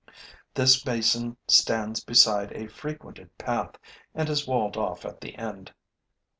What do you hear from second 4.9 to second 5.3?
at